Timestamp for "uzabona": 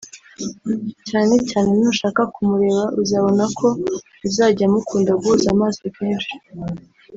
3.01-3.43